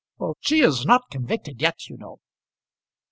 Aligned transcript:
"She 0.39 0.61
is 0.61 0.83
not 0.83 1.11
convicted 1.11 1.61
yet, 1.61 1.87
you 1.87 1.95
know." 1.95 2.21